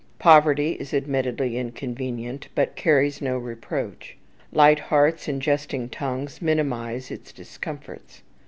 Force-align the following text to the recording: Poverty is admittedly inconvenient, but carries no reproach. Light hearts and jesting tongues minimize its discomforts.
Poverty 0.17 0.71
is 0.79 0.95
admittedly 0.95 1.59
inconvenient, 1.59 2.47
but 2.55 2.75
carries 2.75 3.21
no 3.21 3.37
reproach. 3.37 4.17
Light 4.51 4.79
hearts 4.79 5.27
and 5.27 5.39
jesting 5.39 5.89
tongues 5.89 6.41
minimize 6.41 7.11
its 7.11 7.31
discomforts. 7.31 8.23